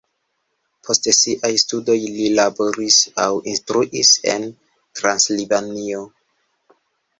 [0.87, 4.49] Post siaj studoj li laboris aŭ instruis en
[5.03, 6.05] Transilvanio.